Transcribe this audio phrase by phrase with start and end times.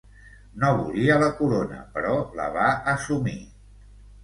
[0.63, 2.67] No volia la corona però la va
[2.97, 3.39] assumir.